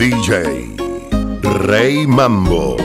DJ 0.00 0.76
Rey 1.42 2.06
Mambo. 2.06 2.76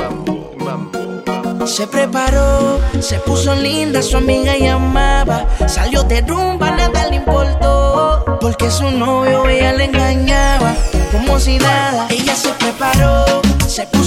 Se 1.66 1.88
preparó, 1.88 2.80
se 3.00 3.20
puso 3.20 3.56
linda, 3.56 4.02
su 4.04 4.18
amiga 4.18 4.56
llamaba. 4.56 5.48
Salió 5.68 6.04
de 6.04 6.22
rumba, 6.22 6.72
nada 6.72 7.08
le 7.08 7.16
importó. 7.16 8.38
Porque 8.40 8.70
su 8.70 8.92
novio 8.92 9.48
ella 9.48 9.74
le 9.74 9.86
engañaba, 9.86 10.76
como 11.12 11.40
si 11.40 11.58
nada. 11.58 12.06
Ella 12.10 12.36
se 12.36 12.50
preparó, 12.50 13.42
se 13.68 13.88
puso 13.88 14.05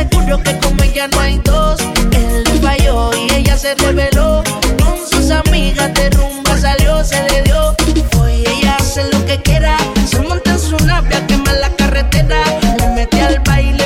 aseguro 0.00 0.42
que 0.42 0.56
como 0.58 0.82
ella 0.82 1.08
no 1.08 1.20
hay 1.20 1.38
dos. 1.44 1.78
Él 2.12 2.44
falló 2.62 3.10
y 3.14 3.32
ella 3.34 3.56
se 3.56 3.74
reveló. 3.74 4.42
Con 4.82 4.96
sus 5.10 5.30
amigas 5.30 5.92
de 5.94 6.10
rumba 6.10 6.56
salió, 6.58 7.04
se 7.04 7.22
le 7.28 7.42
dio. 7.42 7.76
Hoy 8.18 8.44
ella 8.46 8.76
hace 8.76 9.04
lo 9.12 9.24
que 9.26 9.40
quiera. 9.42 9.76
Se 10.06 10.20
monta 10.20 10.52
en 10.52 10.58
su 10.58 10.76
nave 10.86 11.14
a 11.14 11.26
quemar 11.26 11.56
la 11.58 11.70
carretera. 11.76 12.42
Le 12.78 12.88
mete 12.94 13.20
al 13.20 13.40
baile 13.40 13.79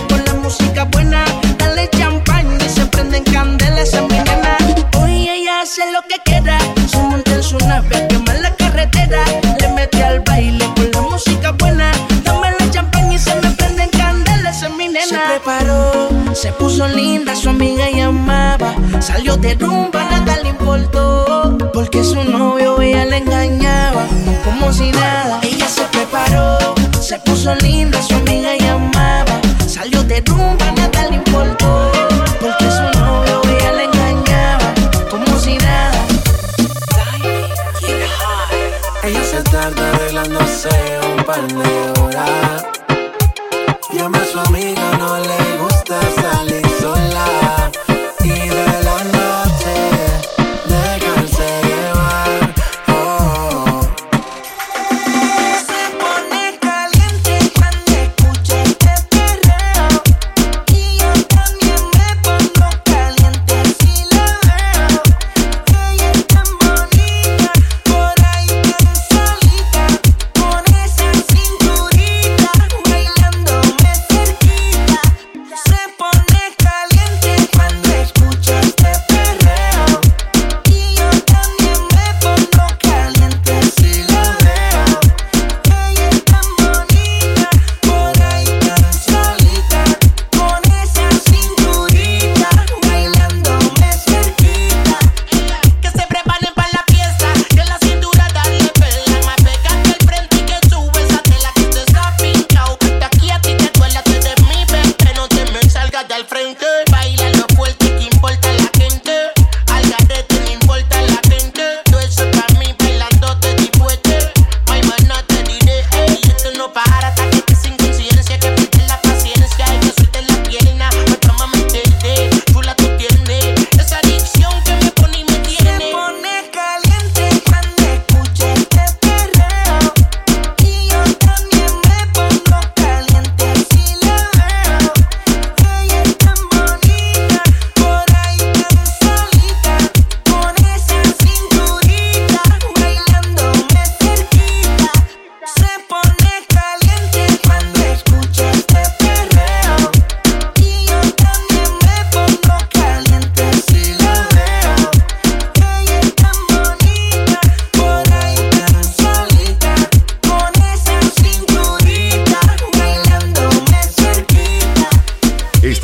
Se 16.54 16.60
puso 16.60 16.87
linda, 16.87 17.34
su 17.34 17.48
amiga 17.50 17.91
llamaba. 17.91 18.76
Salió 19.00 19.37
de 19.37 19.56
rumba, 19.56 20.04
nada 20.09 20.37
le 20.41 20.50
importó. 20.50 21.59
Porque 21.75 22.04
su 22.04 22.22
novio 22.22 22.81
ella 22.81 23.04
le 23.06 23.16
engañaba, 23.16 24.06
como 24.44 24.72
si 24.72 24.93
nada. 24.93 25.41
Ella 25.43 25.66
se 25.66 25.82
preparó, 25.87 26.56
se 27.00 27.19
puso 27.19 27.56
linda, 27.56 28.00
su 28.00 28.14
amiga 28.14 28.56
llamaba. 28.56 29.41
Salió 29.66 30.04
de 30.04 30.20
rumba, 30.20 30.70
nada 30.76 31.09
le 31.10 31.16
importó. 31.16 31.91
Porque 32.41 32.70
su 32.70 33.00
novio 33.00 33.41
ella 33.59 33.72
le 33.72 33.84
engañaba, 33.87 34.75
como 35.10 35.37
si 35.41 35.56
nada. 35.56 36.06
Ella 39.03 39.25
se 39.25 39.43
tarda 39.43 39.91
arreglándose 39.91 40.69
un 41.16 41.25
par 41.25 41.48
de 41.48 41.74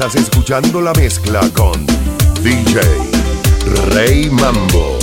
Estás 0.03 0.15
escuchando 0.15 0.81
la 0.81 0.95
mezcla 0.95 1.41
con 1.55 1.85
DJ 2.43 2.81
Rey 3.91 4.31
Mambo. 4.31 4.99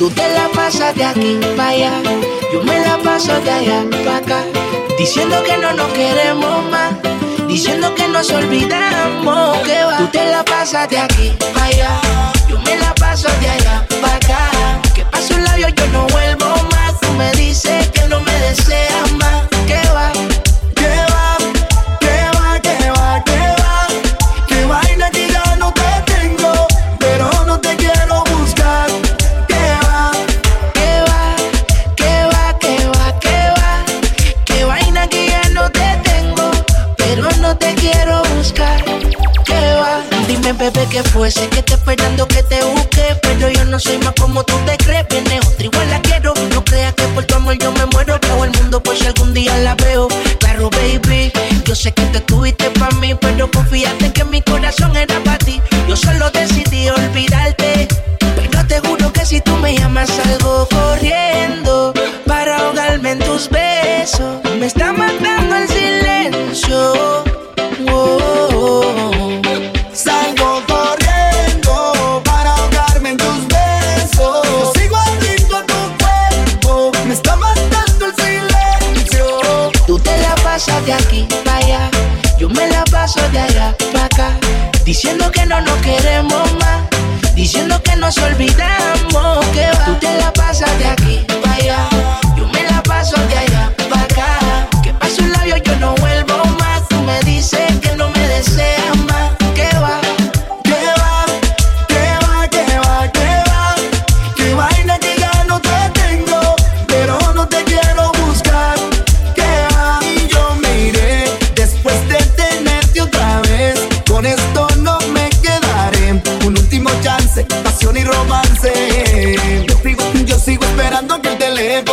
Tú 0.00 0.10
te 0.10 0.28
la 0.34 0.48
pasas 0.48 0.92
de 0.96 1.04
aquí 1.04 1.38
para 1.56 1.68
allá, 1.68 1.92
yo 2.52 2.64
me 2.64 2.80
la 2.80 2.98
paso 2.98 3.40
de 3.42 3.50
allá 3.52 3.84
para 3.88 4.16
acá, 4.16 4.44
diciendo 4.98 5.40
que 5.44 5.56
no 5.58 5.74
nos 5.74 5.92
queremos 5.92 6.68
más, 6.68 6.92
diciendo 7.46 7.94
que 7.94 8.08
nos 8.08 8.28
olvidamos, 8.30 9.58
que 9.58 9.84
va. 9.84 9.98
Tú 9.98 10.08
te 10.08 10.28
la 10.28 10.44
pasas 10.44 10.90
de 10.90 10.98
aquí 10.98 11.32
para 11.54 11.66
allá, 11.66 12.00
yo 12.48 12.58
me 12.58 12.76
la 12.78 12.85
quiero 37.90 38.22
buscar. 38.36 38.84
¿Qué 39.44 39.60
va? 39.80 40.02
Dime, 40.28 40.52
bebé, 40.52 40.86
que 40.90 41.02
fuese 41.04 41.48
que 41.48 41.62
te 41.62 41.74
esperando 41.74 42.26
que 42.26 42.42
te 42.42 42.62
busque. 42.64 43.16
Pero 43.22 43.48
yo 43.50 43.64
no 43.64 43.78
soy 43.78 43.98
más 43.98 44.14
como 44.20 44.42
tú 44.44 44.54
te 44.66 44.76
crees. 44.78 45.06
Viene 45.08 45.38
otra 45.40 45.64
igual 45.64 45.90
la 45.90 46.00
quiero. 46.00 46.34
No 46.52 46.64
creas 46.64 46.94
que 46.94 47.04
por 47.14 47.24
tu 47.24 47.34
amor 47.36 47.56
yo 47.58 47.72
me 47.72 47.86
muero. 47.86 48.18
Todo 48.20 48.44
el 48.44 48.52
mundo 48.58 48.82
por 48.82 48.96
si 48.96 49.06
algún 49.06 49.32
día 49.34 49.56
la 49.58 49.74
veo. 49.74 50.08
Claro, 50.38 50.70
baby. 50.70 51.32
Yo 51.64 51.74
sé 51.74 51.92
que 51.92 52.02
te 52.06 52.20
tuviste 52.20 52.70
para 52.70 52.94
mí. 52.96 53.14
Pero 53.14 53.50
confíate 53.50 54.12
que 54.12 54.24
mi 54.24 54.42
corazón 54.42 54.96
era 54.96 55.18
para 55.24 55.38
ti. 55.38 55.60
Yo 55.88 55.96
solo 55.96 56.30
decidí 56.30 56.88
olvidarte. 56.88 57.88
Pero 58.18 58.66
te 58.66 58.80
juro 58.80 59.12
que 59.12 59.24
si 59.24 59.40
tú 59.40 59.56
me 59.56 59.76
llamas, 59.76 60.10
salgo 60.10 60.68
corriendo. 60.68 61.92
Para 62.26 62.58
ahogarme 62.58 63.12
en 63.12 63.18
tus 63.20 63.48
besos. 63.48 64.40
Me 64.58 64.66
está 64.66 64.92
matando 64.92 65.56
el 65.56 65.68
silencio. 65.68 67.25
Diciendo 84.96 85.30
que 85.30 85.44
no 85.44 85.60
nos 85.60 85.76
queremos 85.82 86.54
más. 86.54 86.80
Diciendo 87.34 87.78
que 87.82 87.96
nos 87.96 88.16
olvidamos. 88.16 89.44
Que 89.52 89.68
tú 89.84 89.94
te 89.96 90.16
la 90.16 90.32
pasas 90.32 90.70
de 90.78 90.86
aquí 90.86 91.26
para 91.42 91.54
allá. 91.54 91.88
Yo 92.34 92.46
me 92.46 92.62
la 92.62 92.82
paso 92.82 93.14
de 93.28 93.36
allá 93.36 93.45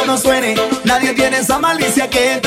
no 0.06 0.18
suene. 0.18 0.56
Nadie 0.84 1.14
tiene 1.14 1.38
esa 1.38 1.60
malicia 1.60 2.10
que 2.10 2.42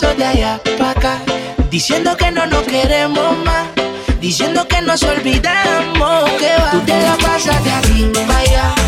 de 0.00 0.24
allá 0.24 0.58
para 0.78 0.90
acá, 0.92 1.18
diciendo 1.68 2.16
que 2.16 2.30
no 2.30 2.46
nos 2.46 2.62
queremos 2.62 3.36
más, 3.44 3.68
diciendo 4.20 4.66
que 4.66 4.80
nos 4.80 5.02
olvidamos, 5.02 6.30
que 6.38 6.48
va. 6.56 6.70
Tú 6.70 6.80
te 6.80 6.98
la 6.98 7.14
pasas 7.18 7.62
de 7.62 7.70
aquí 7.70 8.10
para 8.26 8.38
allá. 8.38 8.81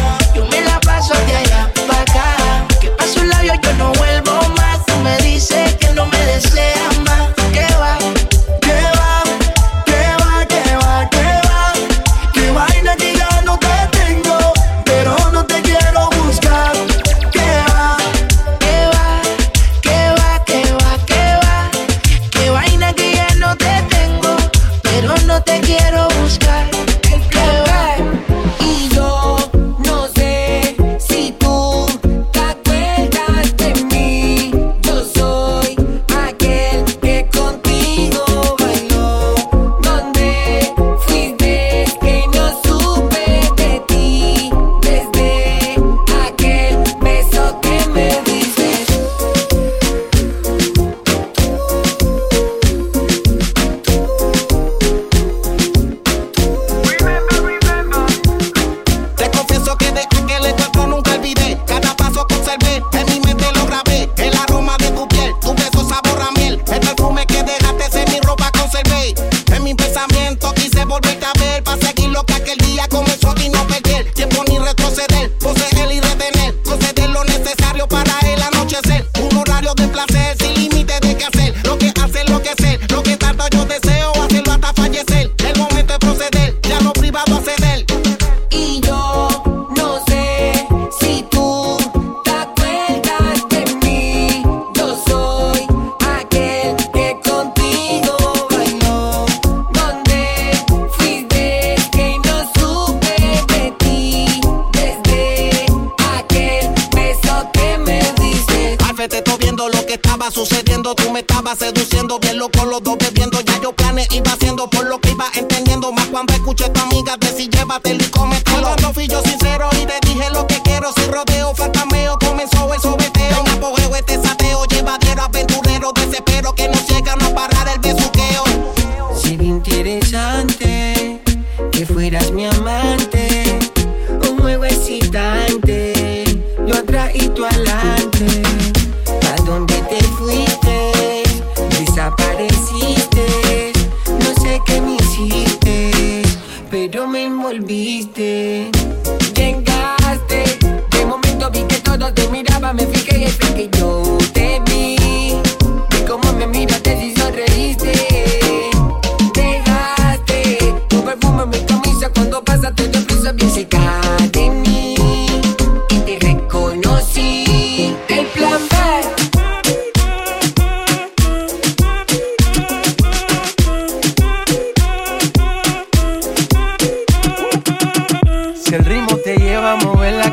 sucediendo. 110.31 110.95
Tú 110.95 111.11
me 111.11 111.21
estabas 111.21 111.59
seduciendo, 111.59 112.19
bien 112.19 112.39
loco 112.39 112.65
los 112.65 112.83
dos 112.83 112.97
bebiendo. 112.99 113.41
Ya 113.41 113.61
yo 113.61 113.73
planes 113.73 114.09
iba 114.13 114.33
haciendo 114.33 114.69
por 114.69 114.87
lo 114.87 115.01
que 115.01 115.11
iba 115.11 115.27
entendiendo. 115.35 115.93
Más 115.93 116.07
cuando 116.07 116.33
escuché 116.35 116.65
a 116.67 116.73
tu 116.73 116.81
amiga 116.81 117.17
decir 117.19 117.51
llévatelo 117.51 118.05
y 118.05 118.09
cómetelo. 118.09 118.63
Cuando 118.63 118.93
fui 118.93 119.07
yo 119.07 119.23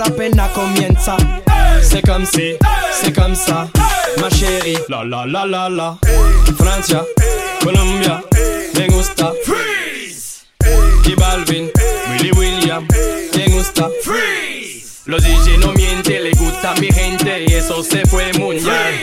Para 0.00 0.10
apenas 0.10 0.50
comienza. 0.52 1.16
C'est 1.82 2.02
comme 2.02 2.24
si, 2.24 2.54
c'est 2.92 3.12
comme 3.12 3.34
ça, 3.34 3.68
ma 4.18 4.30
chérie. 4.30 4.78
La 4.88 5.04
la 5.04 5.26
la 5.26 5.44
la 5.46 5.68
la. 5.68 5.98
Francia, 6.56 7.04
Colombia, 7.62 8.22
me 8.74 8.86
gusta. 8.88 9.32
Freeze. 9.44 10.44
Y 11.04 11.14
Balvin, 11.16 11.70
Willy 12.10 12.30
William, 12.32 12.86
me 13.36 13.46
gusta. 13.48 13.88
Freeze. 14.02 15.02
Los 15.06 15.22
DJ 15.22 15.58
no 15.58 15.72
mienten, 15.72 16.24
le 16.24 16.30
gusta 16.32 16.74
mi 16.80 16.88
gente 16.92 17.44
y 17.46 17.54
eso 17.54 17.82
se 17.82 18.06
fue 18.06 18.32
mundial. 18.38 18.94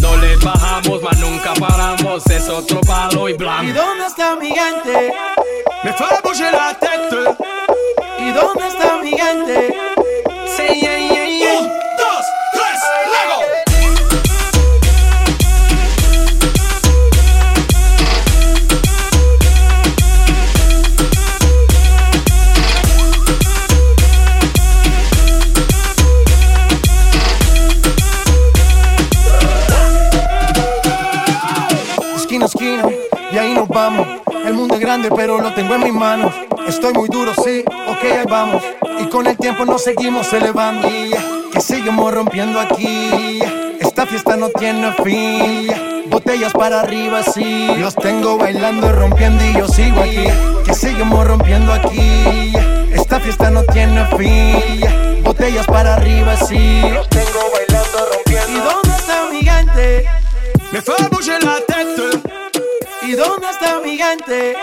No 0.00 0.16
le 0.16 0.36
bajamos, 0.36 1.02
mas 1.02 1.18
nunca 1.18 1.54
paramos, 1.54 2.24
es 2.26 2.48
otro 2.48 2.80
palo 2.80 3.28
y 3.28 3.32
¿Y 3.32 3.34
blanco. 3.36 3.72
dónde 3.72 4.06
está 4.06 4.36
mi 4.36 4.48
gente? 4.50 5.12
Me 5.84 5.92
fue 5.94 6.06
bouger 6.22 6.52
la 6.52 6.74
tête. 6.78 7.36
¿Y 8.18 8.32
dónde 8.32 8.68
está 8.68 8.98
mi 9.02 9.10
gente? 9.10 9.91
Esquina 32.32 32.46
a 32.46 32.48
esquina, 32.48 32.88
y 33.30 33.36
ahí 33.36 33.52
nos 33.52 33.68
vamos. 33.68 34.06
El 34.46 34.54
mundo 34.54 34.76
es 34.76 34.80
grande, 34.80 35.10
pero 35.14 35.38
lo 35.38 35.52
tengo 35.52 35.74
en 35.74 35.84
mis 35.84 35.92
manos. 35.92 36.32
Estoy 36.66 36.94
muy 36.94 37.06
duro, 37.10 37.34
sí, 37.34 37.62
ok, 37.86 38.04
ahí 38.04 38.24
vamos. 38.26 38.62
Y 39.00 39.04
con 39.10 39.26
el 39.26 39.36
tiempo 39.36 39.66
nos 39.66 39.84
seguimos 39.84 40.32
elevando. 40.32 40.88
Que 41.52 41.60
seguimos 41.60 42.14
rompiendo 42.14 42.58
aquí. 42.58 43.38
Esta 43.80 44.06
fiesta 44.06 44.34
no 44.38 44.48
tiene 44.48 44.92
fin. 45.04 46.08
Botellas 46.08 46.54
para 46.54 46.80
arriba, 46.80 47.22
sí. 47.22 47.66
Los 47.76 47.94
tengo 47.96 48.38
bailando 48.38 48.86
y 48.86 48.92
rompiendo 48.92 49.44
y 49.44 49.52
yo 49.52 49.68
sigo 49.68 50.00
aquí. 50.00 50.24
Que 50.64 50.72
seguimos 50.72 51.26
rompiendo 51.26 51.70
aquí. 51.70 52.54
Esta 52.94 53.20
fiesta 53.20 53.50
no 53.50 53.62
tiene 53.64 54.06
fin. 54.16 55.22
Botellas 55.22 55.66
para 55.66 55.96
arriba, 55.96 56.34
sí. 56.36 56.80
Los 56.94 57.10
tengo 57.10 57.40
bailando, 57.52 57.98
rompiendo. 58.10 58.52
¿Y 58.52 58.72
dónde 58.72 58.88
está 58.88 59.26
mi 59.30 59.42
gente? 59.42 60.06
Me 60.72 60.80
fue 60.80 60.94
bouger 61.10 61.44
la 61.44 61.56
tête. 61.66 62.21
¿Y 63.04 63.12
dónde 63.12 63.48
está 63.50 63.80
mi 63.80 63.96
gente? 63.96 64.54